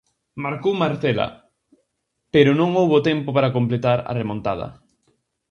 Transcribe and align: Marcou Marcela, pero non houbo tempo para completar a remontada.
Marcou 0.43 0.73
Marcela, 0.83 1.27
pero 2.33 2.51
non 2.59 2.69
houbo 2.79 3.05
tempo 3.09 3.29
para 3.33 3.53
completar 3.57 3.99
a 4.09 4.11
remontada. 4.19 4.67